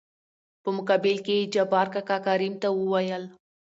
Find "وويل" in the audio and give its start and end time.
2.79-3.23